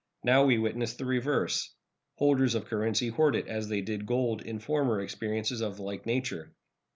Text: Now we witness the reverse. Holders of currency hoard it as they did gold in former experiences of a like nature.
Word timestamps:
Now 0.23 0.43
we 0.45 0.57
witness 0.57 0.95
the 0.95 1.05
reverse. 1.05 1.75
Holders 2.15 2.55
of 2.55 2.65
currency 2.65 3.09
hoard 3.09 3.35
it 3.35 3.47
as 3.47 3.69
they 3.69 3.81
did 3.81 4.07
gold 4.07 4.41
in 4.41 4.57
former 4.57 4.99
experiences 4.99 5.61
of 5.61 5.77
a 5.77 5.83
like 5.83 6.07
nature. 6.07 6.55